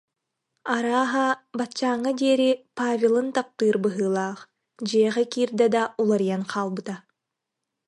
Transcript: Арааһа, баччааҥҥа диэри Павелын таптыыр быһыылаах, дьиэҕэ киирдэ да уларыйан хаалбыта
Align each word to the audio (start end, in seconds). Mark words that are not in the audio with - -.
Арааһа, 0.75 1.25
баччааҥҥа 1.57 2.11
диэри 2.19 2.51
Павелын 2.77 3.27
таптыыр 3.35 3.75
быһыылаах, 3.83 4.39
дьиэҕэ 4.87 5.23
киирдэ 5.31 5.67
да 5.75 5.83
уларыйан 6.01 6.43
хаалбыта 6.51 6.95